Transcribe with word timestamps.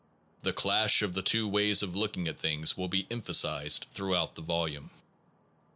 The 0.41 0.51
clash 0.51 1.03
of 1.03 1.13
the 1.13 1.21
two 1.21 1.47
ways 1.47 1.83
of 1.83 1.95
looking 1.95 2.27
at 2.27 2.39
things 2.39 2.75
will 2.75 2.87
be 2.87 3.05
emphasized 3.11 3.85
throughout 3.91 4.33
the 4.33 4.41
volume. 4.41 4.89